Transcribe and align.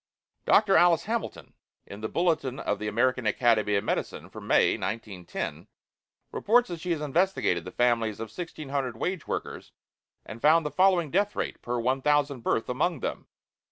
Dr. 0.47 0.75
Alice 0.77 1.03
Hamilton, 1.03 1.53
in 1.85 2.01
"The 2.01 2.09
Bulletin 2.09 2.59
of 2.59 2.79
the 2.79 2.87
American 2.87 3.27
Academy 3.27 3.75
of 3.75 3.83
Medicine," 3.83 4.29
for 4.31 4.41
May, 4.41 4.75
1910, 4.75 5.67
reports 6.31 6.69
that 6.69 6.79
she 6.81 6.89
has 6.89 7.01
investigated 7.01 7.65
the 7.65 7.71
families 7.71 8.19
of 8.19 8.29
1,600 8.35 8.97
wage 8.97 9.27
workers, 9.27 9.73
and 10.25 10.41
found 10.41 10.65
the 10.65 10.71
following 10.71 11.11
death 11.11 11.35
rate 11.35 11.61
per 11.61 11.77
1,000 11.79 12.39
birth 12.39 12.67
among 12.67 13.01
them, 13.01 13.17
viz. 13.19 13.27